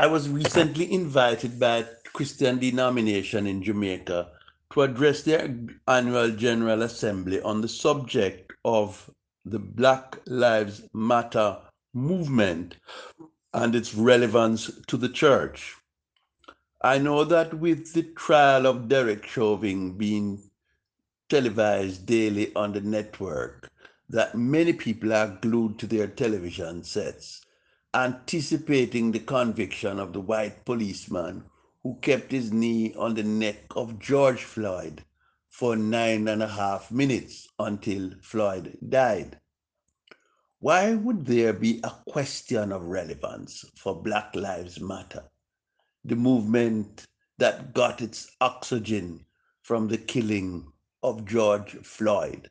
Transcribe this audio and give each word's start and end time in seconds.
I 0.00 0.06
was 0.06 0.30
recently 0.30 0.90
invited 0.90 1.60
by 1.60 1.76
a 1.76 1.84
Christian 2.14 2.58
denomination 2.58 3.46
in 3.46 3.62
Jamaica 3.62 4.30
to 4.72 4.80
address 4.80 5.24
their 5.24 5.54
annual 5.86 6.30
General 6.30 6.80
Assembly 6.80 7.42
on 7.42 7.60
the 7.60 7.68
subject 7.68 8.50
of 8.64 9.10
the 9.44 9.58
Black 9.58 10.18
Lives 10.24 10.88
Matter 10.94 11.58
movement 11.92 12.76
and 13.52 13.74
its 13.74 13.94
relevance 13.94 14.70
to 14.86 14.96
the 14.96 15.10
church. 15.10 15.76
I 16.80 16.96
know 16.96 17.24
that 17.24 17.52
with 17.52 17.92
the 17.92 18.04
trial 18.04 18.66
of 18.66 18.88
Derek 18.88 19.26
Chauvin 19.26 19.98
being 19.98 20.42
televised 21.28 22.06
daily 22.06 22.54
on 22.54 22.72
the 22.72 22.80
network, 22.80 23.70
that 24.08 24.34
many 24.34 24.72
people 24.72 25.12
are 25.12 25.38
glued 25.42 25.78
to 25.78 25.86
their 25.86 26.06
television 26.06 26.84
sets, 26.84 27.39
anticipating 27.94 29.10
the 29.10 29.18
conviction 29.18 29.98
of 29.98 30.12
the 30.12 30.20
white 30.20 30.64
policeman 30.64 31.44
who 31.82 31.98
kept 32.00 32.30
his 32.30 32.52
knee 32.52 32.94
on 32.94 33.14
the 33.14 33.22
neck 33.22 33.64
of 33.74 33.98
George 33.98 34.44
Floyd 34.44 35.04
for 35.48 35.74
nine 35.74 36.28
and 36.28 36.42
a 36.42 36.48
half 36.48 36.92
minutes 36.92 37.48
until 37.58 38.12
Floyd 38.22 38.78
died. 38.88 39.40
Why 40.60 40.94
would 40.94 41.26
there 41.26 41.52
be 41.52 41.80
a 41.82 41.90
question 42.06 42.70
of 42.70 42.84
relevance 42.84 43.64
for 43.76 44.00
Black 44.00 44.36
Lives 44.36 44.80
Matter, 44.80 45.24
the 46.04 46.16
movement 46.16 47.04
that 47.38 47.72
got 47.72 48.00
its 48.00 48.30
oxygen 48.40 49.24
from 49.62 49.88
the 49.88 49.98
killing 49.98 50.70
of 51.02 51.24
George 51.24 51.72
Floyd? 51.82 52.50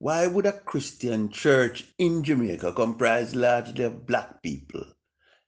Why 0.00 0.28
would 0.28 0.46
a 0.46 0.52
Christian 0.52 1.28
church 1.28 1.92
in 1.98 2.22
Jamaica, 2.22 2.72
comprised 2.72 3.34
largely 3.34 3.84
of 3.84 4.06
Black 4.06 4.42
people, 4.42 4.84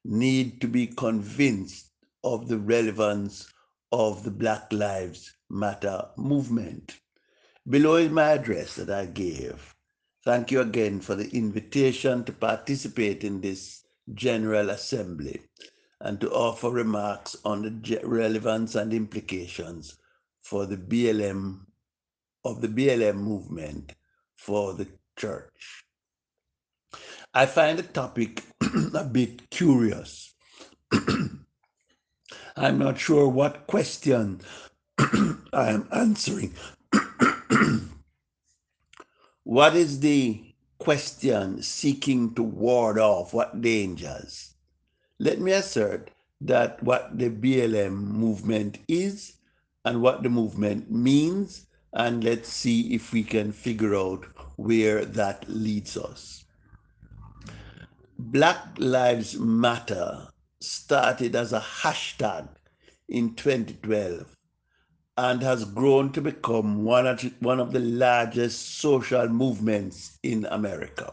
need 0.04 0.60
to 0.60 0.66
be 0.66 0.88
convinced 0.88 1.90
of 2.24 2.48
the 2.48 2.58
relevance 2.58 3.48
of 3.92 4.24
the 4.24 4.30
Black 4.32 4.72
Lives 4.72 5.32
Matter 5.48 6.10
movement? 6.16 6.98
Below 7.68 7.96
is 7.96 8.10
my 8.10 8.32
address 8.32 8.74
that 8.74 8.90
I 8.90 9.06
gave 9.06 9.74
Thank 10.22 10.50
you 10.50 10.60
again 10.60 11.00
for 11.00 11.14
the 11.14 11.30
invitation 11.30 12.24
to 12.24 12.32
participate 12.32 13.24
in 13.24 13.40
this 13.40 13.84
General 14.12 14.68
Assembly 14.68 15.40
and 16.00 16.20
to 16.20 16.30
offer 16.30 16.68
remarks 16.68 17.36
on 17.44 17.62
the 17.62 18.00
relevance 18.04 18.74
and 18.74 18.92
implications 18.92 19.96
for 20.42 20.66
the 20.66 20.76
BLM 20.76 21.60
of 22.44 22.60
the 22.60 22.68
BLM 22.68 23.16
movement 23.16 23.94
for 24.40 24.74
the 24.74 24.88
church. 25.16 25.84
I 27.34 27.46
find 27.46 27.78
the 27.78 27.84
topic 27.84 28.42
a 28.94 29.04
bit 29.04 29.50
curious. 29.50 30.34
I'm 32.56 32.78
not 32.78 32.98
sure 32.98 33.28
what 33.28 33.66
question 33.66 34.40
I 35.52 35.70
am 35.70 35.88
answering. 35.92 36.54
What 39.44 39.74
is 39.74 40.00
the 40.00 40.44
question 40.78 41.62
seeking 41.62 42.34
to 42.34 42.42
ward 42.42 42.98
off? 42.98 43.34
What 43.34 43.60
dangers? 43.60 44.54
Let 45.18 45.40
me 45.40 45.52
assert 45.52 46.10
that 46.42 46.82
what 46.82 47.18
the 47.18 47.30
BLM 47.30 47.92
movement 47.92 48.78
is 48.86 49.34
and 49.84 50.02
what 50.02 50.22
the 50.22 50.28
movement 50.28 50.90
means, 50.90 51.66
and 51.92 52.22
let's 52.22 52.48
see 52.48 52.94
if 52.94 53.12
we 53.12 53.22
can 53.22 53.52
figure 53.52 53.96
out 53.96 54.24
where 54.56 55.04
that 55.04 55.44
leads 55.48 55.96
us. 55.96 56.44
Black 58.18 58.58
Lives 58.78 59.38
Matter 59.38 60.28
started 60.60 61.34
as 61.34 61.52
a 61.52 61.60
hashtag 61.60 62.48
in 63.08 63.34
2012 63.34 64.36
and 65.16 65.42
has 65.42 65.64
grown 65.64 66.12
to 66.12 66.20
become 66.20 66.84
one 66.84 67.06
of, 67.06 67.22
one 67.40 67.58
of 67.58 67.72
the 67.72 67.80
largest 67.80 68.78
social 68.78 69.28
movements 69.28 70.18
in 70.22 70.46
America. 70.50 71.12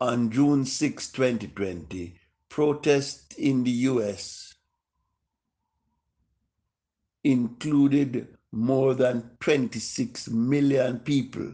On 0.00 0.30
June 0.30 0.64
6, 0.64 1.10
2020, 1.10 2.14
protests 2.48 3.34
in 3.36 3.64
the 3.64 3.70
US 3.70 4.54
included 7.24 8.37
more 8.52 8.94
than 8.94 9.30
26 9.40 10.28
million 10.28 10.98
people 11.00 11.52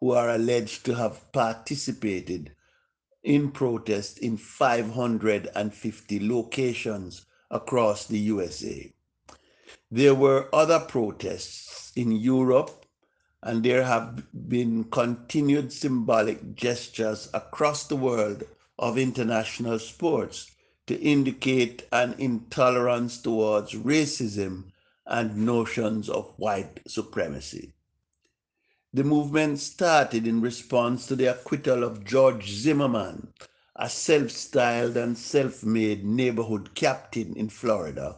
who 0.00 0.12
are 0.12 0.30
alleged 0.30 0.84
to 0.84 0.94
have 0.94 1.32
participated 1.32 2.52
in 3.24 3.50
protests 3.50 4.18
in 4.18 4.36
550 4.36 6.28
locations 6.28 7.26
across 7.50 8.06
the 8.06 8.18
USA. 8.18 8.92
There 9.90 10.14
were 10.14 10.48
other 10.52 10.78
protests 10.78 11.92
in 11.96 12.12
Europe, 12.12 12.86
and 13.42 13.64
there 13.64 13.84
have 13.84 14.22
been 14.48 14.84
continued 14.84 15.72
symbolic 15.72 16.54
gestures 16.54 17.28
across 17.34 17.84
the 17.84 17.96
world 17.96 18.44
of 18.78 18.98
international 18.98 19.78
sports 19.78 20.50
to 20.86 21.00
indicate 21.00 21.86
an 21.90 22.14
intolerance 22.18 23.18
towards 23.18 23.72
racism 23.72 24.72
and 25.06 25.36
notions 25.36 26.08
of 26.08 26.34
white 26.36 26.80
supremacy. 26.86 27.72
The 28.92 29.04
movement 29.04 29.58
started 29.58 30.26
in 30.26 30.40
response 30.40 31.06
to 31.06 31.16
the 31.16 31.26
acquittal 31.26 31.84
of 31.84 32.04
George 32.04 32.50
Zimmerman, 32.50 33.32
a 33.76 33.88
self 33.90 34.30
styled 34.30 34.96
and 34.96 35.18
self 35.18 35.64
made 35.64 36.04
neighborhood 36.04 36.74
captain 36.74 37.34
in 37.36 37.48
Florida 37.48 38.16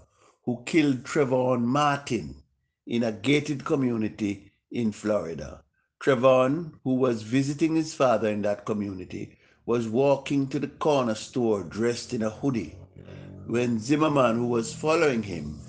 who 0.49 0.62
killed 0.65 1.04
Trayvon 1.04 1.62
Martin 1.62 2.37
in 2.87 3.03
a 3.03 3.12
gated 3.12 3.66
community 3.66 4.50
in 4.70 4.93
Florida. 4.93 5.62
Trayvon, 6.00 6.72
who 6.84 6.94
was 6.94 7.20
visiting 7.20 7.76
his 7.76 7.93
father 7.93 8.31
in 8.31 8.41
that 8.41 8.65
community, 8.65 9.37
was 9.66 9.88
walking 9.88 10.47
to 10.47 10.59
the 10.59 10.69
corner 10.69 11.15
store 11.15 11.62
dressed 11.62 12.15
in 12.15 12.22
a 12.22 12.31
hoodie 12.31 12.76
when 13.47 13.78
Zimmerman, 13.78 14.37
who 14.37 14.47
was 14.47 14.72
following 14.72 15.22
him 15.22 15.60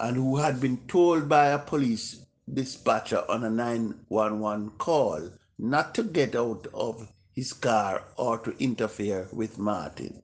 and 0.00 0.16
who 0.16 0.36
had 0.36 0.60
been 0.60 0.78
told 0.88 1.28
by 1.28 1.48
a 1.48 1.58
police 1.58 2.24
dispatcher 2.52 3.22
on 3.28 3.44
a 3.44 3.50
911 3.50 4.70
call 4.78 5.30
not 5.58 5.94
to 5.94 6.02
get 6.02 6.34
out 6.34 6.66
of 6.72 7.12
his 7.32 7.52
car 7.52 8.04
or 8.16 8.38
to 8.38 8.56
interfere 8.58 9.28
with 9.30 9.58
Martin. 9.58 10.22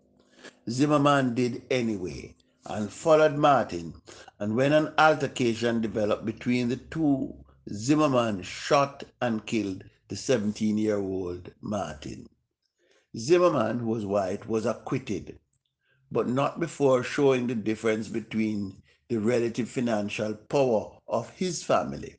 Zimmerman 0.68 1.34
did 1.34 1.62
anyway 1.70 2.34
and 2.64 2.90
followed 2.90 3.34
Martin. 3.34 3.94
And 4.38 4.56
when 4.56 4.72
an 4.72 4.92
altercation 4.98 5.80
developed 5.80 6.24
between 6.24 6.68
the 6.68 6.76
two, 6.76 7.34
Zimmerman 7.72 8.42
shot 8.42 9.04
and 9.20 9.44
killed 9.44 9.84
the 10.08 10.16
17 10.16 10.78
year 10.78 10.98
old 10.98 11.52
Martin. 11.60 12.28
Zimmerman, 13.16 13.80
who 13.80 13.88
was 13.88 14.06
white, 14.06 14.48
was 14.48 14.66
acquitted, 14.66 15.38
but 16.10 16.28
not 16.28 16.60
before 16.60 17.02
showing 17.02 17.46
the 17.46 17.54
difference 17.54 18.08
between 18.08 18.82
the 19.08 19.18
relative 19.18 19.68
financial 19.68 20.34
power 20.34 20.90
of 21.06 21.30
his 21.30 21.62
family 21.62 22.16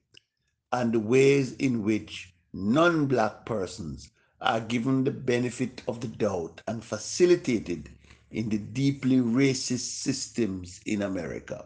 and 0.72 0.94
the 0.94 1.00
ways 1.00 1.54
in 1.54 1.84
which 1.84 2.34
non 2.54 3.06
black 3.08 3.46
persons 3.46 4.12
are 4.42 4.60
given 4.62 5.04
the 5.04 5.12
benefit 5.12 5.82
of 5.88 6.00
the 6.00 6.08
doubt 6.08 6.62
and 6.68 6.84
facilitated 6.84 7.90
in 8.32 8.50
the 8.50 8.58
deeply 8.58 9.18
racist 9.18 10.02
systems 10.02 10.80
in 10.86 11.02
America. 11.02 11.66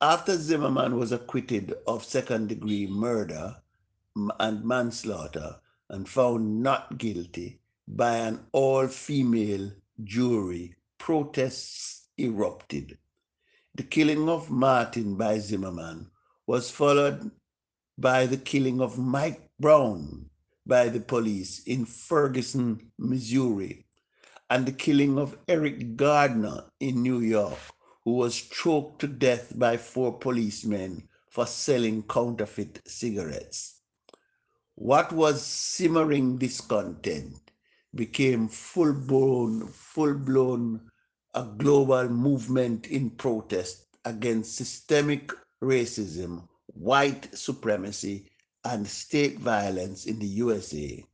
After 0.00 0.36
Zimmerman 0.36 0.96
was 0.96 1.12
acquitted 1.12 1.74
of 1.86 2.04
second 2.04 2.48
degree 2.48 2.86
murder 2.86 3.56
and 4.40 4.64
manslaughter 4.64 5.60
and 5.88 6.08
found 6.08 6.62
not 6.62 6.98
guilty 6.98 7.60
by 7.86 8.16
an 8.16 8.40
all 8.52 8.88
female 8.88 9.70
jury, 10.02 10.74
protests 10.98 12.08
erupted. 12.18 12.98
The 13.74 13.84
killing 13.84 14.28
of 14.28 14.50
Martin 14.50 15.16
by 15.16 15.38
Zimmerman 15.38 16.10
was 16.46 16.70
followed 16.70 17.30
by 17.96 18.26
the 18.26 18.36
killing 18.36 18.82
of 18.82 18.98
Mike 18.98 19.50
Brown, 19.58 20.28
by 20.66 20.90
the 20.90 21.00
police 21.00 21.60
in 21.60 21.86
Ferguson, 21.86 22.92
Missouri, 22.98 23.86
and 24.50 24.66
the 24.66 24.72
killing 24.72 25.18
of 25.18 25.38
Eric 25.48 25.96
Gardner 25.96 26.70
in 26.80 27.02
New 27.02 27.20
York, 27.20 27.58
who 28.04 28.12
was 28.12 28.42
choked 28.42 29.00
to 29.00 29.06
death 29.06 29.58
by 29.58 29.78
four 29.78 30.18
policemen 30.18 31.08
for 31.30 31.46
selling 31.46 32.02
counterfeit 32.02 32.82
cigarettes. 32.86 33.80
What 34.74 35.12
was 35.14 35.42
simmering 35.42 36.36
discontent 36.36 37.50
became 37.94 38.48
full 38.48 38.92
blown, 38.92 39.68
full 39.68 40.12
blown 40.12 40.91
a 41.34 41.44
global 41.44 42.08
movement 42.08 42.86
in 42.88 43.10
protest 43.10 43.86
against 44.04 44.56
systemic 44.56 45.32
racism, 45.62 46.46
white 46.66 47.28
supremacy, 47.36 48.30
and 48.64 48.86
state 48.86 49.38
violence 49.38 50.06
in 50.06 50.18
the 50.18 50.26
USA 50.26 51.04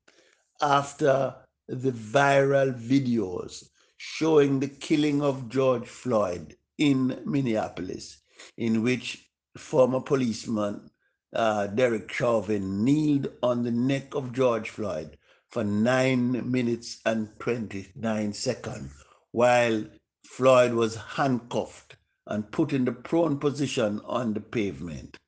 after 0.60 1.34
the 1.68 1.92
viral 1.92 2.72
videos 2.72 3.68
showing 3.96 4.58
the 4.60 4.68
killing 4.68 5.22
of 5.22 5.48
George 5.48 5.86
Floyd 5.86 6.56
in 6.78 7.20
Minneapolis, 7.24 8.18
in 8.56 8.82
which 8.82 9.28
former 9.56 10.00
policeman 10.00 10.90
uh, 11.34 11.66
Derek 11.68 12.10
Chauvin 12.12 12.84
kneeled 12.84 13.28
on 13.42 13.62
the 13.62 13.70
neck 13.70 14.14
of 14.14 14.32
George 14.32 14.70
Floyd 14.70 15.16
for 15.50 15.64
nine 15.64 16.50
minutes 16.50 17.00
and 17.06 17.28
29 17.38 18.32
seconds 18.32 18.92
while 19.32 19.84
Floyd 20.30 20.74
was 20.74 20.94
handcuffed 20.94 21.96
and 22.26 22.52
put 22.52 22.72
in 22.72 22.84
the 22.84 22.92
prone 22.92 23.38
position 23.38 24.00
on 24.04 24.34
the 24.34 24.40
pavement. 24.40 25.18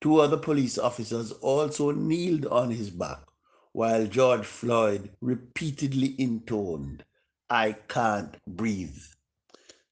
Two 0.00 0.20
other 0.20 0.36
police 0.36 0.78
officers 0.78 1.32
also 1.32 1.90
kneeled 1.90 2.46
on 2.46 2.70
his 2.70 2.90
back 2.90 3.20
while 3.72 4.06
George 4.06 4.46
Floyd 4.46 5.10
repeatedly 5.20 6.14
intoned, 6.18 7.04
I 7.50 7.72
can't 7.88 8.36
breathe. 8.46 9.02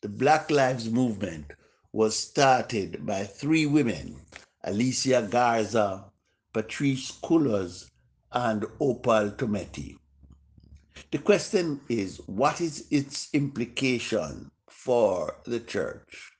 The 0.02 0.08
Black 0.08 0.50
Lives 0.50 0.88
Movement 0.88 1.46
was 1.93 2.16
started 2.16 3.05
by 3.05 3.25
three 3.25 3.66
women, 3.66 4.20
Alicia 4.62 5.26
Garza, 5.28 6.12
Patrisse 6.52 7.10
Cullors, 7.22 7.90
and 8.31 8.66
Opal 8.78 9.32
Tometi. 9.32 9.96
The 11.10 11.18
question 11.18 11.80
is, 11.88 12.20
what 12.26 12.60
is 12.60 12.86
its 12.90 13.28
implication 13.32 14.50
for 14.68 15.36
the 15.44 15.60
church? 15.60 16.32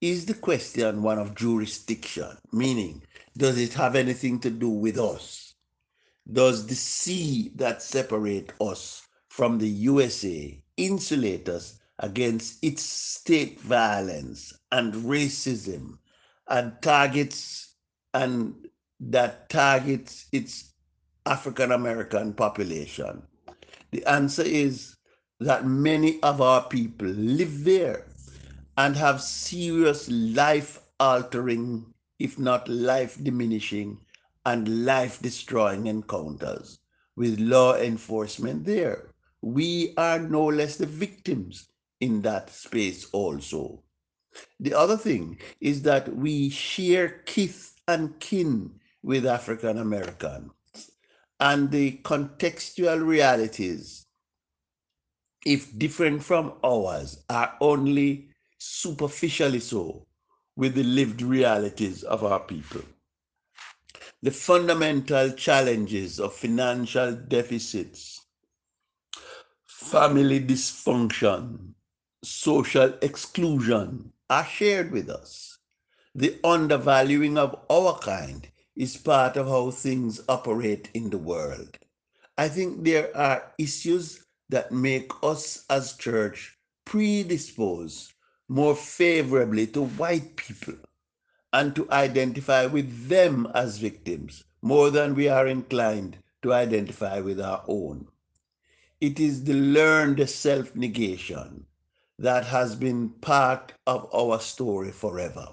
Is 0.00 0.26
the 0.26 0.34
question 0.34 1.02
one 1.02 1.18
of 1.18 1.34
jurisdiction, 1.34 2.36
meaning, 2.52 3.02
does 3.36 3.58
it 3.58 3.72
have 3.74 3.96
anything 3.96 4.38
to 4.40 4.50
do 4.50 4.68
with 4.68 4.98
us? 4.98 5.54
Does 6.30 6.66
the 6.66 6.74
sea 6.74 7.52
that 7.56 7.82
separate 7.82 8.52
us 8.60 9.02
from 9.28 9.58
the 9.58 9.68
USA 9.68 10.62
insulate 10.76 11.48
us 11.48 11.78
against 11.98 12.62
its 12.62 12.82
state 12.82 13.60
violence 13.60 14.52
and 14.72 14.92
racism 14.94 15.98
and 16.48 16.80
targets 16.82 17.74
and 18.14 18.68
that 19.00 19.48
targets 19.48 20.26
its 20.32 20.72
African 21.24 21.72
American 21.72 22.34
population? 22.34 23.22
The 23.92 24.04
answer 24.06 24.42
is 24.42 24.96
that 25.40 25.66
many 25.66 26.20
of 26.22 26.40
our 26.40 26.66
people 26.68 27.08
live 27.08 27.64
there 27.64 28.04
and 28.76 28.96
have 28.96 29.22
serious 29.22 30.08
life 30.10 30.80
altering, 30.98 31.94
if 32.18 32.38
not 32.38 32.68
life 32.68 33.18
diminishing, 33.22 33.98
and 34.44 34.84
life 34.84 35.20
destroying 35.20 35.86
encounters 35.86 36.78
with 37.16 37.40
law 37.40 37.74
enforcement 37.76 38.64
there. 38.64 39.10
We 39.42 39.94
are 39.96 40.18
no 40.18 40.46
less 40.46 40.76
the 40.76 40.86
victims 40.86 41.68
in 42.00 42.22
that 42.22 42.50
space 42.50 43.06
also. 43.12 43.82
The 44.60 44.74
other 44.74 44.96
thing 44.96 45.38
is 45.60 45.82
that 45.82 46.14
we 46.14 46.50
share 46.50 47.22
kith 47.26 47.74
and 47.88 48.18
kin 48.20 48.78
with 49.02 49.26
African 49.26 49.78
Americans 49.78 50.50
and 51.40 51.70
the 51.70 51.98
contextual 52.02 53.06
realities, 53.06 54.06
if 55.44 55.76
different 55.78 56.22
from 56.22 56.54
ours, 56.64 57.24
are 57.28 57.54
only 57.60 58.28
superficially 58.58 59.60
so 59.60 60.06
with 60.56 60.74
the 60.74 60.82
lived 60.82 61.22
realities 61.22 62.02
of 62.04 62.24
our 62.24 62.40
people. 62.40 62.82
The 64.22 64.30
fundamental 64.30 65.32
challenges 65.32 66.18
of 66.18 66.32
financial 66.34 67.14
deficits, 67.14 68.22
family 69.66 70.40
dysfunction, 70.40 71.74
social 72.24 72.94
exclusion 73.02 74.12
are 74.30 74.44
shared 74.44 74.90
with 74.90 75.10
us. 75.10 75.58
The 76.14 76.40
undervaluing 76.42 77.36
of 77.36 77.54
our 77.70 77.98
kind 77.98 78.48
is 78.76 78.96
part 78.96 79.36
of 79.36 79.48
how 79.48 79.70
things 79.70 80.20
operate 80.28 80.90
in 80.94 81.10
the 81.10 81.18
world. 81.18 81.78
I 82.38 82.48
think 82.48 82.84
there 82.84 83.16
are 83.16 83.52
issues 83.58 84.24
that 84.48 84.72
make 84.72 85.10
us 85.22 85.64
as 85.70 85.94
church 85.94 86.58
predisposed 86.84 88.12
more 88.48 88.76
favorably 88.76 89.66
to 89.68 89.84
white 89.84 90.36
people 90.36 90.76
and 91.52 91.74
to 91.74 91.90
identify 91.90 92.66
with 92.66 93.08
them 93.08 93.48
as 93.54 93.78
victims 93.78 94.44
more 94.62 94.90
than 94.90 95.14
we 95.14 95.28
are 95.28 95.46
inclined 95.46 96.18
to 96.42 96.52
identify 96.52 97.20
with 97.20 97.40
our 97.40 97.64
own. 97.66 98.06
It 99.00 99.18
is 99.18 99.44
the 99.44 99.54
learned 99.54 100.28
self 100.28 100.74
negation 100.76 101.66
that 102.18 102.44
has 102.46 102.74
been 102.76 103.10
part 103.10 103.72
of 103.86 104.08
our 104.14 104.40
story 104.40 104.92
forever. 104.92 105.48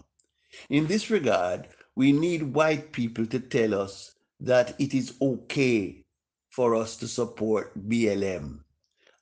In 0.69 0.87
this 0.87 1.09
regard, 1.09 1.67
we 1.95 2.11
need 2.11 2.41
white 2.41 2.91
people 2.91 3.25
to 3.27 3.39
tell 3.39 3.73
us 3.79 4.15
that 4.39 4.79
it 4.79 4.93
is 4.93 5.15
okay 5.21 6.03
for 6.49 6.75
us 6.75 6.97
to 6.97 7.07
support 7.07 7.77
BLM. 7.87 8.59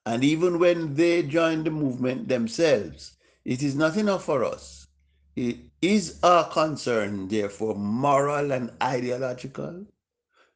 And 0.05 0.23
even 0.23 0.59
when 0.59 0.95
they 0.95 1.23
join 1.23 1.63
the 1.63 1.71
movement 1.71 2.27
themselves, 2.27 3.17
it 3.45 3.61
is 3.61 3.75
not 3.75 3.97
enough 3.97 4.25
for 4.25 4.43
us. 4.43 4.87
It 5.35 5.57
is 5.81 6.19
our 6.23 6.49
concern, 6.49 7.27
therefore, 7.27 7.75
moral 7.75 8.51
and 8.51 8.71
ideological? 8.81 9.85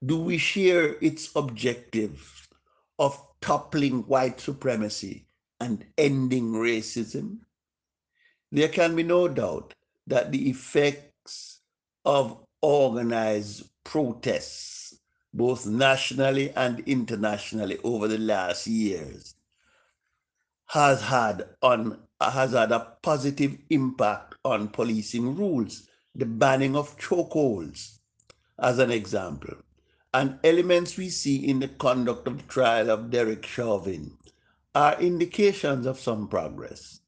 Do 0.05 0.19
we 0.19 0.37
share 0.37 0.95
its 1.01 1.35
objective 1.35 2.47
of 2.99 3.21
toppling 3.41 4.01
white 4.07 4.39
supremacy 4.39 5.27
and 5.59 5.85
ending 5.97 6.51
racism? 6.51 7.39
There 8.51 8.69
can 8.69 8.95
be 8.95 9.03
no 9.03 9.27
doubt 9.27 9.73
that 10.07 10.31
the 10.31 10.49
effects 10.49 11.54
of 12.05 12.37
organized 12.61 13.69
protests, 13.83 14.95
both 15.33 15.65
nationally 15.65 16.51
and 16.51 16.79
internationally 16.81 17.77
over 17.83 18.07
the 18.07 18.17
last 18.17 18.67
years, 18.67 19.35
has 20.67 21.01
had 21.01 21.47
on 21.61 21.99
has 22.21 22.51
had 22.51 22.71
a 22.71 22.95
positive 23.01 23.57
impact 23.69 24.35
on 24.45 24.69
policing 24.69 25.35
rules, 25.35 25.89
the 26.15 26.25
banning 26.25 26.75
of 26.75 26.97
chokeholds, 26.97 27.99
as 28.59 28.79
an 28.79 28.89
example, 28.89 29.55
and 30.13 30.39
elements 30.43 30.97
we 30.97 31.09
see 31.09 31.47
in 31.47 31.59
the 31.59 31.67
conduct 31.67 32.27
of 32.27 32.37
the 32.37 32.43
trial 32.43 32.89
of 32.89 33.09
Derek 33.09 33.45
Chauvin 33.45 34.17
are 34.73 34.99
indications 35.01 35.85
of 35.85 35.99
some 35.99 36.27
progress. 36.27 37.01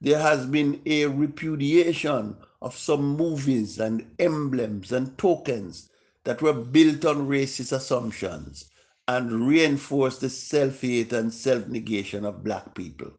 There 0.00 0.18
has 0.18 0.44
been 0.46 0.82
a 0.84 1.06
repudiation 1.06 2.36
of 2.64 2.74
some 2.74 3.04
movies 3.18 3.78
and 3.78 4.06
emblems 4.18 4.90
and 4.90 5.18
tokens 5.18 5.90
that 6.24 6.40
were 6.40 6.54
built 6.54 7.04
on 7.04 7.28
racist 7.28 7.72
assumptions 7.72 8.70
and 9.06 9.46
reinforced 9.46 10.22
the 10.22 10.30
self 10.30 10.80
hate 10.80 11.12
and 11.12 11.34
self 11.34 11.68
negation 11.68 12.24
of 12.24 12.42
Black 12.42 12.74
people. 12.74 13.12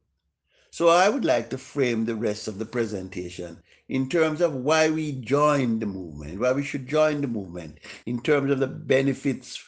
So 0.72 0.88
I 0.88 1.10
would 1.10 1.24
like 1.24 1.52
to 1.52 1.60
frame 1.60 2.06
the 2.06 2.16
rest 2.16 2.48
of 2.48 2.58
the 2.58 2.66
presentation 2.66 3.62
in 3.88 4.10
terms 4.10 4.42
of 4.42 4.56
why 4.56 4.90
we 4.90 5.12
joined 5.12 5.80
the 5.80 5.86
movement, 5.86 6.40
why 6.40 6.52
we 6.52 6.64
should 6.64 6.88
join 6.88 7.22
the 7.22 7.28
movement, 7.28 7.80
in 8.08 8.24
terms 8.24 8.50
of 8.50 8.60
the 8.60 8.68
benefits 8.68 9.64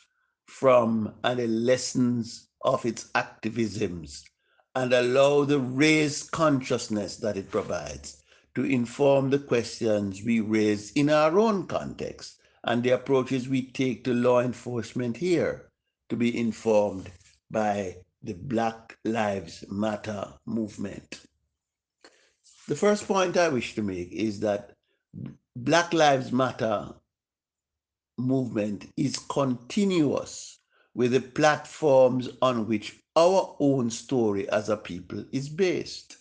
from 0.48 1.14
and 1.24 1.38
the 1.38 1.48
lessons 1.48 2.48
of 2.64 2.84
its 2.84 3.12
activisms, 3.14 4.24
and 4.76 4.92
allow 4.92 5.44
the 5.44 5.60
raised 5.60 6.32
consciousness 6.32 7.18
that 7.18 7.38
it 7.38 7.52
provides 7.52 8.17
to 8.58 8.64
inform 8.64 9.30
the 9.30 9.38
questions 9.38 10.24
we 10.24 10.40
raise 10.40 10.92
in 10.94 11.12
our 11.12 11.38
own 11.38 11.68
context 11.68 12.40
and 12.64 12.82
the 12.82 12.90
approaches 12.90 13.48
we 13.48 13.62
take 13.62 14.04
to 14.04 14.16
law 14.16 14.40
enforcement 14.40 15.16
here 15.16 15.70
to 16.10 16.16
be 16.16 16.40
informed 16.40 17.12
by 17.52 17.96
the 18.24 18.34
Black 18.34 18.98
Lives 19.06 19.64
Matter 19.70 20.34
movement. 20.48 21.22
The 22.68 22.76
first 22.76 23.08
point 23.08 23.38
I 23.38 23.50
wish 23.50 23.76
to 23.76 23.84
make 23.84 24.12
is 24.12 24.40
that 24.40 24.74
Black 25.56 25.94
Lives 25.94 26.32
Matter 26.32 26.96
movement 28.18 28.88
is 28.98 29.20
continuous 29.20 30.58
with 30.96 31.12
the 31.12 31.22
platforms 31.22 32.28
on 32.42 32.68
which 32.68 33.00
our 33.16 33.56
own 33.60 33.92
story 33.92 34.50
as 34.50 34.70
a 34.70 34.78
people 34.78 35.24
is 35.32 35.48
based. 35.48 36.17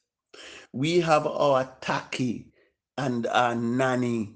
We 0.76 1.00
have 1.00 1.26
our 1.26 1.74
Tacky 1.80 2.52
and 2.98 3.26
our 3.28 3.54
Nanny 3.54 4.34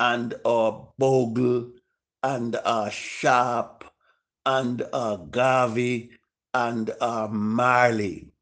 and 0.00 0.34
our 0.44 0.88
Bogle 0.98 1.70
and 2.24 2.56
our 2.64 2.90
Sharpe 2.90 3.84
and 4.44 4.82
our 4.92 5.18
Garvey 5.18 6.10
and 6.52 6.90
our 7.00 7.28
Marley. 7.28 8.32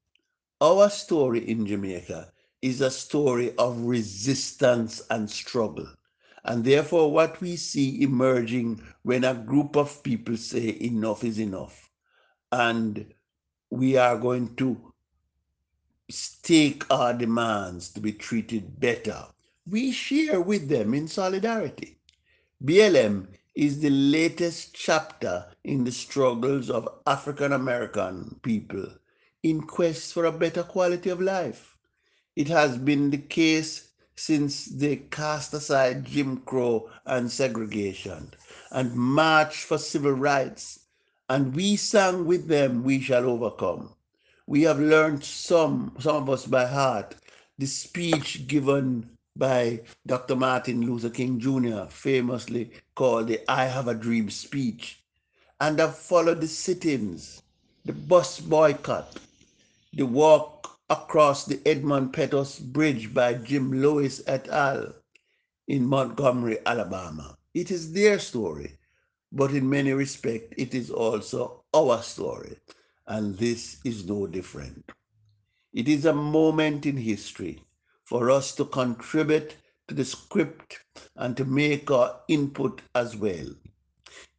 Our 0.62 0.88
story 0.88 1.46
in 1.46 1.66
Jamaica 1.66 2.32
is 2.62 2.80
a 2.80 2.90
story 2.90 3.54
of 3.58 3.82
resistance 3.82 5.02
and 5.10 5.30
struggle. 5.30 5.88
And 6.46 6.64
therefore, 6.64 7.12
what 7.12 7.38
we 7.42 7.56
see 7.56 8.00
emerging 8.00 8.82
when 9.02 9.24
a 9.24 9.34
group 9.34 9.76
of 9.76 10.02
people 10.02 10.38
say 10.38 10.78
enough 10.80 11.22
is 11.22 11.38
enough, 11.38 11.90
and 12.50 13.12
we 13.68 13.98
are 13.98 14.16
going 14.16 14.56
to 14.56 14.94
stake 16.08 16.84
our 16.90 17.12
demands 17.12 17.90
to 17.90 18.00
be 18.00 18.12
treated 18.12 18.78
better, 18.80 19.26
we 19.68 19.90
share 19.90 20.40
with 20.40 20.68
them 20.68 20.94
in 20.94 21.08
solidarity. 21.08 21.98
BLM 22.64 23.26
is 23.54 23.80
the 23.80 23.90
latest 23.90 24.74
chapter 24.74 25.46
in 25.64 25.84
the 25.84 25.92
struggles 25.92 26.70
of 26.70 26.88
African 27.06 27.52
American 27.52 28.38
people 28.42 28.86
in 29.42 29.62
quest 29.62 30.12
for 30.12 30.24
a 30.26 30.32
better 30.32 30.62
quality 30.62 31.10
of 31.10 31.20
life. 31.20 31.76
It 32.36 32.48
has 32.48 32.76
been 32.76 33.10
the 33.10 33.18
case 33.18 33.88
since 34.14 34.66
they 34.66 34.96
cast 34.96 35.54
aside 35.54 36.04
Jim 36.04 36.38
Crow 36.38 36.90
and 37.04 37.30
segregation 37.30 38.32
and 38.70 38.94
marched 38.94 39.64
for 39.64 39.78
civil 39.78 40.12
rights. 40.12 40.80
And 41.28 41.54
we 41.54 41.76
sang 41.76 42.26
with 42.26 42.46
them, 42.48 42.84
We 42.84 43.00
Shall 43.00 43.24
Overcome. 43.24 43.94
We 44.48 44.62
have 44.62 44.78
learned 44.78 45.24
some, 45.24 45.96
some 45.98 46.16
of 46.16 46.30
us 46.30 46.46
by 46.46 46.66
heart, 46.66 47.16
the 47.58 47.66
speech 47.66 48.46
given 48.46 49.10
by 49.34 49.82
Dr. 50.06 50.36
Martin 50.36 50.82
Luther 50.86 51.10
King 51.10 51.40
Jr., 51.40 51.86
famously 51.90 52.70
called 52.94 53.26
the 53.26 53.40
I 53.50 53.64
Have 53.64 53.88
a 53.88 53.94
Dream 53.94 54.30
speech, 54.30 55.02
and 55.60 55.80
have 55.80 55.98
followed 55.98 56.40
the 56.40 56.46
sit 56.46 56.84
ins, 56.84 57.42
the 57.84 57.92
bus 57.92 58.38
boycott, 58.40 59.18
the 59.92 60.06
walk 60.06 60.78
across 60.88 61.44
the 61.44 61.60
Edmund 61.66 62.12
Pettus 62.12 62.60
Bridge 62.60 63.12
by 63.12 63.34
Jim 63.34 63.72
Lewis 63.72 64.22
et 64.28 64.48
al. 64.48 64.94
in 65.66 65.84
Montgomery, 65.84 66.58
Alabama. 66.64 67.36
It 67.52 67.72
is 67.72 67.92
their 67.92 68.20
story, 68.20 68.78
but 69.32 69.50
in 69.50 69.68
many 69.68 69.92
respects, 69.92 70.54
it 70.56 70.72
is 70.72 70.90
also 70.90 71.64
our 71.74 72.00
story, 72.02 72.56
and 73.06 73.36
this 73.38 73.78
is 73.84 74.06
no 74.06 74.26
different. 74.26 74.92
It 75.72 75.88
is 75.88 76.06
a 76.06 76.12
moment 76.14 76.86
in 76.86 76.96
history 76.96 77.62
for 78.04 78.30
us 78.30 78.54
to 78.56 78.64
contribute 78.64 79.56
to 79.88 79.94
the 79.94 80.04
script 80.04 80.80
and 81.16 81.36
to 81.36 81.44
make 81.44 81.90
our 81.90 82.20
input 82.28 82.80
as 82.94 83.16
well. 83.16 83.46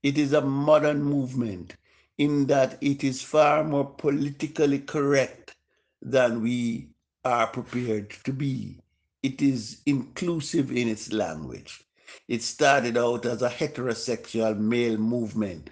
It 0.04 0.18
is 0.18 0.34
a 0.34 0.42
modern 0.42 1.04
movement 1.04 1.76
in 2.18 2.48
that 2.48 2.78
it 2.82 3.04
is 3.04 3.22
far 3.22 3.64
more 3.64 3.86
politically 3.86 4.80
correct 4.80 5.56
than 6.02 6.42
we 6.42 6.90
are 7.24 7.48
prepared 7.48 8.12
to 8.24 8.34
be. 8.34 8.80
It 9.24 9.42
is 9.42 9.82
inclusive 9.86 10.72
in 10.72 10.88
its 10.88 11.12
language. 11.12 11.84
It 12.28 12.42
started 12.42 12.98
out 12.98 13.26
as 13.26 13.42
a 13.42 13.50
heterosexual 13.50 14.58
male 14.58 14.98
movement, 14.98 15.72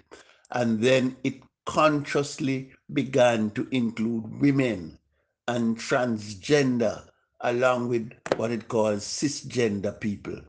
and 0.50 0.80
then 0.80 1.16
it 1.24 1.42
consciously 1.66 2.72
began 2.92 3.50
to 3.50 3.68
include 3.70 4.40
women 4.40 4.98
and 5.46 5.76
transgender 5.76 7.08
along 7.40 7.88
with 7.88 8.12
what 8.36 8.50
it 8.50 8.68
calls 8.68 9.04
cisgender 9.04 10.00
people. 10.00 10.40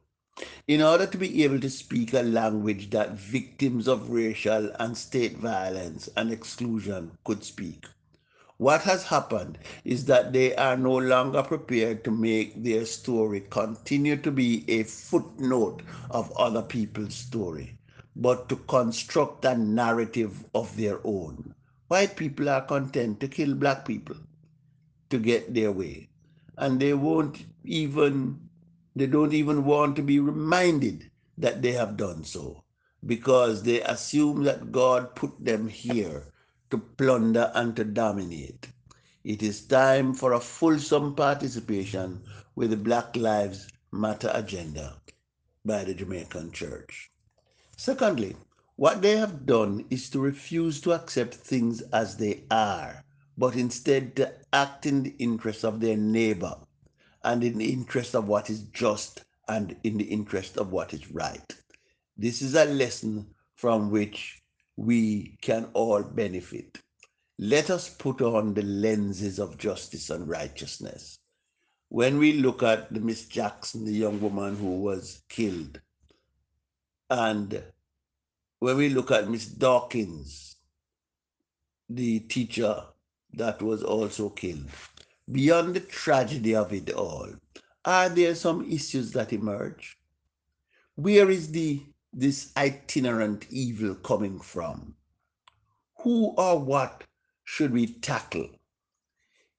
In 0.68 0.82
order 0.82 1.06
to 1.06 1.18
be 1.18 1.44
able 1.44 1.60
to 1.60 1.70
speak 1.70 2.14
a 2.14 2.22
language 2.22 2.92
that 2.92 3.18
victims 3.18 3.88
of 3.88 4.10
racial 4.10 4.72
and 4.80 4.98
state 4.98 5.38
violence 5.38 6.08
and 6.16 6.32
exclusion 6.32 7.18
could 7.26 7.44
speak. 7.44 7.86
What 8.58 8.82
has 8.82 9.04
happened 9.04 9.60
is 9.84 10.06
that 10.06 10.34
they 10.34 10.56
are 10.56 10.78
no 10.78 10.98
longer 10.98 11.44
prepared 11.44 12.04
to 12.06 12.12
make 12.12 12.64
their 12.64 12.86
story 12.86 13.42
continue 13.42 14.18
to 14.18 14.32
be 14.32 14.66
a 14.68 14.84
footnote 14.84 15.84
of 16.10 16.32
other 16.38 16.64
people's 16.64 17.14
story, 17.14 17.77
but 18.20 18.50
to 18.50 18.56
construct 18.56 19.46
a 19.46 19.56
narrative 19.56 20.44
of 20.56 20.76
their 20.76 21.00
own. 21.04 21.54
White 21.88 22.16
people 22.16 22.50
are 22.50 22.66
content 22.66 23.20
to 23.20 23.28
kill 23.28 23.56
black 23.56 23.86
people 23.86 24.18
to 25.10 25.20
get 25.20 25.54
their 25.54 25.72
way 25.72 26.10
and 26.58 26.80
they 26.80 26.94
won't 26.94 27.46
even 27.64 28.40
they 28.96 29.06
don't 29.06 29.34
even 29.34 29.64
want 29.64 29.96
to 29.96 30.02
be 30.02 30.20
reminded 30.20 31.12
that 31.38 31.62
they 31.62 31.72
have 31.72 31.98
done 31.98 32.24
so 32.24 32.64
because 33.06 33.62
they 33.62 33.82
assume 33.84 34.44
that 34.44 34.72
God 34.72 35.16
put 35.16 35.32
them 35.44 35.68
here 35.68 36.24
to 36.72 36.80
plunder 36.80 37.52
and 37.54 37.76
to 37.76 37.84
dominate. 37.86 38.68
It 39.24 39.44
is 39.44 39.68
time 39.68 40.14
for 40.14 40.34
a 40.34 40.40
fulsome 40.40 41.16
participation 41.16 42.24
with 42.56 42.72
the 42.72 42.78
Black 42.78 43.16
Lives 43.16 43.68
Matter 43.92 44.32
agenda 44.34 45.00
by 45.64 45.84
the 45.84 45.94
Jamaican 45.94 46.52
Church. 46.52 47.12
Secondly, 47.78 48.36
what 48.76 49.02
they 49.02 49.16
have 49.16 49.46
done 49.46 49.86
is 49.90 50.10
to 50.10 50.20
refuse 50.20 50.82
to 50.82 50.92
accept 50.92 51.34
things 51.34 51.82
as 51.94 52.18
they 52.18 52.44
are 52.52 53.06
but 53.38 53.56
instead 53.56 54.16
to 54.16 54.34
act 54.52 54.86
in 54.86 55.04
the 55.04 55.16
interest 55.20 55.64
of 55.64 55.80
their 55.80 55.96
neighbor 55.96 56.56
and 57.24 57.44
in 57.44 57.58
the 57.58 57.72
interest 57.72 58.16
of 58.16 58.28
what 58.28 58.50
is 58.50 58.62
just 58.74 59.24
and 59.48 59.76
in 59.84 59.98
the 59.98 60.06
interest 60.06 60.58
of 60.58 60.72
what 60.72 60.94
is 60.94 61.12
right. 61.12 61.56
This 62.18 62.42
is 62.42 62.56
a 62.56 62.66
lesson 62.66 63.28
from 63.54 63.92
which 63.92 64.42
we 64.76 65.38
can 65.42 65.70
all 65.74 66.02
benefit. 66.02 66.82
Let 67.38 67.70
us 67.70 67.90
put 67.90 68.22
on 68.22 68.56
the 68.56 68.64
lenses 68.64 69.38
of 69.40 69.58
justice 69.58 70.10
and 70.10 70.28
righteousness. 70.28 71.20
When 71.90 72.18
we 72.18 72.34
look 72.34 72.64
at 72.64 72.92
the 72.92 73.00
Miss 73.00 73.26
Jackson, 73.26 73.86
the 73.86 73.94
young 73.94 74.20
woman 74.20 74.56
who 74.58 74.82
was 74.82 75.22
killed, 75.30 75.80
and 77.10 77.64
when 78.60 78.78
we 78.78 78.90
look 78.90 79.12
at 79.12 79.30
Miss 79.30 79.46
Dawkins, 79.46 80.56
the 81.90 82.20
teacher 82.22 82.84
that 83.34 83.62
was 83.62 83.84
also 83.84 84.30
killed. 84.30 84.66
Beyond 85.32 85.76
the 85.76 85.80
tragedy 85.82 86.56
of 86.56 86.74
it 86.74 86.92
all, 86.92 87.30
are 87.86 88.10
there 88.10 88.36
some 88.36 88.70
issues 88.70 89.12
that 89.12 89.32
emerge? 89.32 89.98
Where 90.96 91.30
is 91.30 91.52
the 91.52 91.82
this 92.14 92.52
itinerant 92.58 93.46
evil 93.50 93.96
coming 93.96 94.40
from? 94.40 94.96
Who 96.00 96.34
or 96.38 96.60
what 96.60 97.04
should 97.44 97.72
we 97.72 97.88
tackle? 97.88 98.50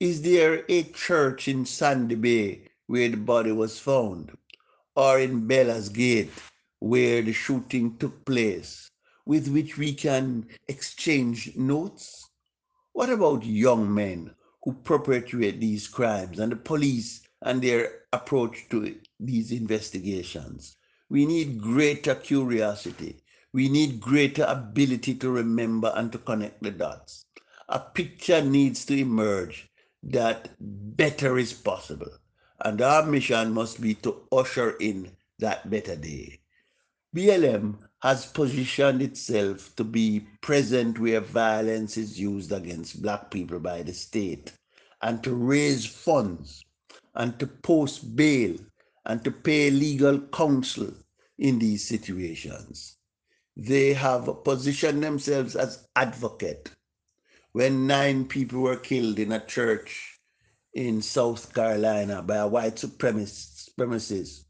Is 0.01 0.23
there 0.23 0.65
a 0.69 0.83
church 0.85 1.49
in 1.49 1.65
Sandy 1.65 2.15
Bay 2.15 2.69
where 2.87 3.09
the 3.09 3.17
body 3.17 3.53
was 3.53 3.79
found? 3.79 4.37
Or 4.97 5.21
in 5.21 5.47
Bella's 5.47 5.89
Gate 5.89 6.31
where 6.81 7.23
the 7.23 7.33
shooting 7.33 7.97
took 7.99 8.25
place 8.25 8.91
with 9.27 9.49
which 9.49 9.77
we 9.77 9.93
can 9.93 10.47
exchange 10.69 11.55
notes? 11.57 12.31
What 12.93 13.11
about 13.11 13.45
young 13.45 13.93
men 13.93 14.35
who 14.63 14.73
perpetrate 14.73 15.61
these 15.61 15.89
crimes 15.89 16.39
and 16.39 16.53
the 16.53 16.57
police 16.57 17.23
and 17.43 17.61
their 17.61 18.03
approach 18.13 18.69
to 18.71 18.97
these 19.21 19.53
investigations? 19.53 20.77
We 21.11 21.27
need 21.27 21.61
greater 21.61 22.15
curiosity. 22.15 23.23
We 23.53 23.69
need 23.69 24.01
greater 24.01 24.45
ability 24.45 25.15
to 25.17 25.31
remember 25.31 25.93
and 25.95 26.13
to 26.13 26.19
connect 26.19 26.63
the 26.63 26.71
dots. 26.71 27.25
A 27.69 27.81
picture 27.81 28.43
needs 28.43 28.85
to 28.87 28.97
emerge 28.97 29.69
that 30.03 30.51
better 30.61 31.39
is 31.39 31.53
possible. 31.53 32.11
And 32.61 32.81
our 32.81 33.05
mission 33.05 33.53
must 33.53 33.81
be 33.81 33.95
to 33.97 34.23
usher 34.33 34.71
in 34.81 35.11
that 35.39 35.69
better 35.71 35.97
day. 35.97 36.41
BLM 37.19 37.77
has 38.03 38.27
positioned 38.27 39.03
itself 39.03 39.75
to 39.75 39.83
be 39.83 40.25
present 40.41 41.01
where 41.01 41.21
violence 41.21 41.97
is 41.97 42.21
used 42.21 42.53
against 42.53 43.03
Black 43.03 43.29
people 43.33 43.59
by 43.59 43.83
the 43.83 43.93
state 43.93 44.53
and 45.03 45.21
to 45.25 45.35
raise 45.35 45.85
funds 45.85 46.65
and 47.17 47.37
to 47.41 47.49
post 47.49 48.15
bail 48.15 48.55
and 49.07 49.25
to 49.25 49.33
pay 49.33 49.69
legal 49.69 50.21
counsel 50.29 50.95
in 51.39 51.59
these 51.59 51.85
situations. 51.85 52.99
They 53.57 53.95
have 53.95 54.45
positioned 54.45 55.03
themselves 55.03 55.57
as 55.57 55.89
advocate. 55.97 56.71
When 57.51 57.89
nine 57.89 58.27
people 58.27 58.61
were 58.61 58.77
killed 58.77 59.19
in 59.19 59.33
a 59.33 59.45
church 59.45 60.21
in 60.75 61.03
South 61.03 61.53
Carolina 61.53 62.23
by 62.23 62.37
a 62.37 62.47
white 62.47 62.77
supremacist, 62.77 63.71
supremacist 63.71 64.45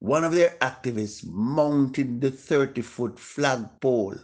one 0.00 0.24
of 0.24 0.32
their 0.32 0.56
activists 0.60 1.26
mounted 1.26 2.20
the 2.20 2.30
30 2.30 2.82
foot 2.82 3.18
flagpole 3.18 4.16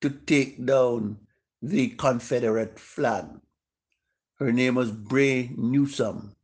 to 0.00 0.10
take 0.10 0.64
down 0.64 1.18
the 1.62 1.88
Confederate 1.90 2.78
flag. 2.78 3.26
Her 4.38 4.52
name 4.52 4.76
was 4.76 4.90
Bree 4.90 5.52
Newsome. 5.56 6.34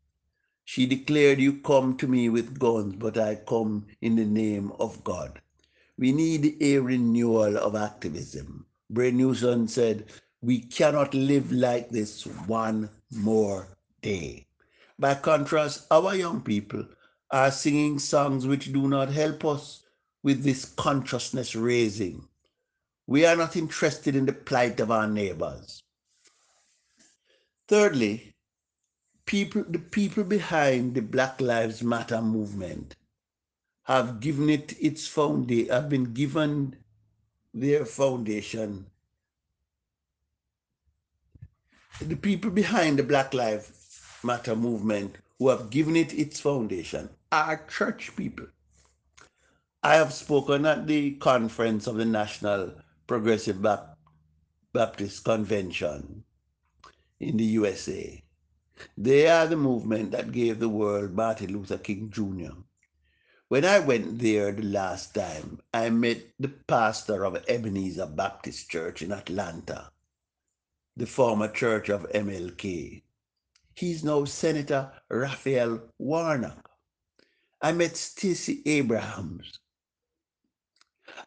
She 0.64 0.85
declared, 0.85 1.40
You 1.40 1.61
come 1.61 1.97
to 1.97 2.06
me 2.06 2.28
with 2.28 2.59
guns, 2.59 2.97
but 2.97 3.16
I 3.16 3.37
come 3.37 3.87
in 4.02 4.16
the 4.16 4.26
name 4.26 4.73
of 4.78 5.02
God. 5.04 5.40
We 5.97 6.12
need 6.12 6.56
a 6.61 6.78
renewal 6.78 7.56
of 7.56 7.75
activism. 7.75 8.66
Bree 8.90 9.12
Newsome 9.12 9.68
said, 9.68 10.06
We 10.42 10.61
cannot 10.61 11.14
live 11.14 11.50
like 11.50 11.88
this 11.88 12.26
one 12.26 12.90
more 13.11 13.68
day. 14.02 14.47
By 14.99 15.14
contrast, 15.14 15.87
our 15.90 16.14
young 16.14 16.42
people 16.42 16.87
are 17.30 17.50
singing 17.50 17.99
songs 17.99 18.47
which 18.47 18.73
do 18.73 18.88
not 18.88 19.09
help 19.11 19.45
us 19.45 19.83
with 20.23 20.42
this 20.42 20.64
consciousness 20.64 21.54
raising. 21.54 22.28
We 23.06 23.26
are 23.26 23.37
not 23.37 23.56
interested 23.56 24.16
in 24.16 24.26
the 24.26 24.33
plight 24.33 24.80
of 24.80 24.90
our 24.90 25.06
neighbors. 25.06 25.83
Thirdly, 27.68 28.35
people, 29.26 29.64
the 29.68 29.78
people 29.78 30.25
behind 30.25 30.95
the 30.95 31.02
Black 31.02 31.40
Lives 31.40 31.83
Matter 31.83 32.23
movement 32.23 32.97
have 33.85 34.21
given 34.21 34.50
it 34.50 34.75
its 34.80 35.06
foundation, 35.06 35.73
have 35.73 35.88
been 35.88 36.12
given 36.12 36.76
their 37.54 37.85
foundation. 37.85 38.87
The 42.00 42.16
people 42.16 42.50
behind 42.50 42.99
the 42.99 43.04
Black 43.04 43.33
Lives 43.33 44.00
Matter 44.23 44.56
movement 44.56 45.16
who 45.38 45.49
have 45.49 45.71
given 45.71 45.97
it 45.97 46.12
its 46.12 46.40
foundation 46.40 47.11
are 47.31 47.66
church 47.66 48.14
people. 48.16 48.47
I 49.83 49.97
have 49.97 50.12
spoken 50.12 50.66
at 50.66 50.87
the 50.87 51.12
conference 51.16 51.87
of 51.87 51.97
the 51.97 52.05
National 52.05 52.75
Progressive 53.07 53.64
Baptist 54.73 55.25
Convention 55.25 56.25
in 57.21 57.37
the 57.37 57.45
USA. 57.45 58.23
They 58.99 59.28
are 59.28 59.47
the 59.47 59.57
movement 59.57 60.11
that 60.11 60.33
gave 60.33 60.59
the 60.59 60.69
world 60.69 61.12
Martin 61.12 61.52
Luther 61.52 61.78
King 61.78 62.11
Jr. 62.11 62.52
When 63.49 63.64
I 63.64 63.78
went 63.78 64.19
there 64.19 64.52
the 64.52 64.64
last 64.64 65.14
time, 65.14 65.61
I 65.73 65.88
met 65.90 66.21
the 66.40 66.49
pastor 66.49 67.25
of 67.25 67.43
Ebenezer 67.49 68.07
Baptist 68.07 68.69
Church 68.69 69.02
in 69.02 69.12
Atlanta, 69.12 69.93
the 70.97 71.07
former 71.07 71.49
church 71.49 71.88
of 71.88 72.11
MLK. 72.12 73.02
He's 73.76 74.02
now 74.02 74.25
Senator 74.25 74.90
Raphael 75.11 75.83
Warnock. 75.99 76.71
I 77.61 77.73
met 77.73 77.95
Stacey 77.95 78.62
Abrams. 78.64 79.61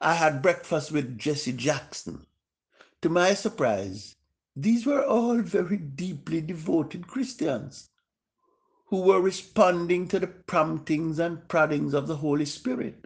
I 0.02 0.16
had 0.16 0.42
breakfast 0.42 0.92
with 0.92 1.16
Jesse 1.16 1.54
Jackson. 1.54 2.26
To 3.04 3.10
my 3.10 3.36
surprise, 3.36 4.16
these 4.56 4.88
were 4.88 5.06
all 5.06 5.38
very 5.38 5.78
deeply 5.78 6.42
devoted 6.42 7.06
Christians 7.06 7.92
who 8.88 9.02
were 9.02 9.22
responding 9.22 10.08
to 10.08 10.20
the 10.20 10.28
promptings 10.28 11.20
and 11.20 11.48
proddings 11.50 11.94
of 11.94 12.08
the 12.08 12.18
Holy 12.18 12.46
Spirit. 12.46 13.06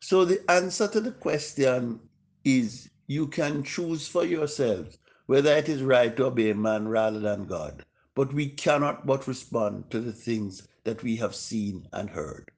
So 0.00 0.26
the 0.26 0.44
answer 0.50 0.88
to 0.88 1.00
the 1.00 1.12
question 1.12 2.00
is 2.44 2.90
you 3.06 3.28
can 3.28 3.62
choose 3.62 4.06
for 4.08 4.26
yourselves 4.26 4.98
whether 5.24 5.56
it 5.56 5.70
is 5.70 5.82
right 5.82 6.14
to 6.18 6.26
obey 6.26 6.52
man 6.52 6.86
rather 6.86 7.18
than 7.18 7.46
God. 7.46 7.86
But 8.14 8.34
we 8.34 8.48
cannot 8.48 9.06
but 9.06 9.26
respond 9.26 9.90
to 9.90 10.00
the 10.00 10.12
things 10.12 10.68
that 10.84 11.02
we 11.02 11.16
have 11.16 11.34
seen 11.34 11.88
and 11.92 12.10
heard. 12.10 12.50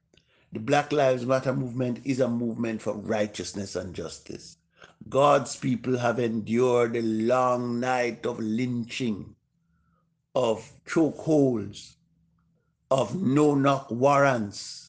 The 0.52 0.60
Black 0.60 0.92
Lives 0.92 1.26
Matter 1.26 1.54
movement 1.54 2.00
is 2.04 2.20
a 2.20 2.28
movement 2.28 2.82
for 2.82 2.94
righteousness 2.94 3.76
and 3.76 3.94
justice. 3.94 4.56
God's 5.08 5.56
people 5.56 5.98
have 5.98 6.18
endured 6.18 6.96
a 6.96 7.02
long 7.02 7.80
night 7.80 8.24
of 8.26 8.40
lynching, 8.40 9.36
of 10.34 10.72
chokeholds, 10.86 11.96
of 12.90 13.20
no 13.20 13.54
knock 13.54 13.90
warrants, 13.90 14.88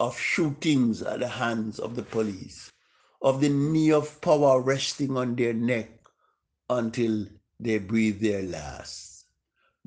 of 0.00 0.18
shootings 0.18 1.02
at 1.02 1.20
the 1.20 1.28
hands 1.28 1.78
of 1.78 1.96
the 1.96 2.02
police, 2.02 2.70
of 3.22 3.40
the 3.40 3.48
knee 3.48 3.90
of 3.92 4.20
power 4.20 4.60
resting 4.60 5.16
on 5.16 5.34
their 5.34 5.54
neck 5.54 5.90
until 6.70 7.26
they 7.58 7.78
breathe 7.78 8.20
their 8.20 8.42
last. 8.42 9.07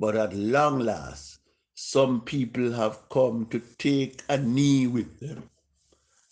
But 0.01 0.15
at 0.15 0.33
long 0.33 0.79
last, 0.79 1.41
some 1.75 2.21
people 2.21 2.71
have 2.71 3.07
come 3.09 3.45
to 3.51 3.59
take 3.77 4.23
a 4.27 4.35
knee 4.35 4.87
with 4.87 5.19
them 5.19 5.47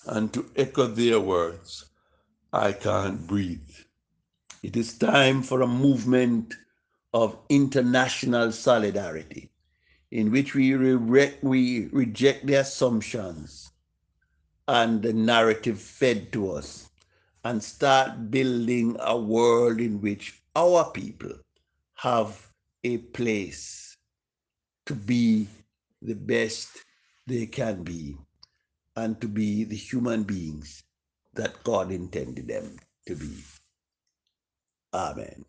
and 0.08 0.34
to 0.34 0.50
echo 0.56 0.88
their 0.88 1.20
words 1.20 1.86
I 2.52 2.72
can't 2.72 3.28
breathe. 3.28 3.70
It 4.64 4.76
is 4.76 4.98
time 4.98 5.44
for 5.44 5.62
a 5.62 5.68
movement 5.68 6.56
of 7.14 7.38
international 7.48 8.52
solidarity 8.54 9.52
in 10.10 10.32
which 10.32 10.56
we, 10.56 10.74
re- 10.74 11.38
we 11.44 11.90
reject 11.90 12.48
the 12.48 12.56
assumptions 12.56 13.70
and 14.68 15.04
the 15.04 15.14
narrative 15.14 15.80
fed 15.80 16.32
to 16.32 16.54
us 16.54 16.90
and 17.44 17.64
start 17.64 18.32
building 18.32 18.98
a 19.00 19.16
world 19.16 19.80
in 19.80 20.02
which 20.02 20.42
our 20.56 20.90
people 20.90 21.34
have 21.94 22.49
a 22.84 22.98
place 22.98 23.98
to 24.86 24.96
be 24.96 25.48
the 26.02 26.16
best 26.16 26.70
they 27.28 27.46
can 27.46 27.84
be 27.84 28.18
and 28.96 29.20
to 29.22 29.28
be 29.28 29.64
the 29.64 29.76
human 29.76 30.24
beings 30.24 30.84
that 31.34 31.64
God 31.64 31.92
intended 31.92 32.48
them 32.48 32.78
to 33.08 33.16
be. 33.16 33.38
Amen. 34.94 35.46